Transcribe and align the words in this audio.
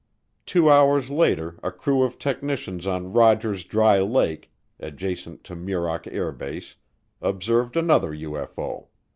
Two 0.47 0.67
hours 0.67 1.11
later 1.11 1.59
a 1.61 1.71
crew 1.71 2.01
of 2.01 2.17
technicians 2.17 2.87
on 2.87 3.13
Rogers 3.13 3.63
Dry 3.65 3.99
Lake, 3.99 4.49
adjacent 4.79 5.43
to 5.43 5.55
Muroc 5.55 6.07
Air 6.11 6.31
Base, 6.31 6.75
observed 7.21 7.77
another 7.77 8.11
UFO. 8.11 8.87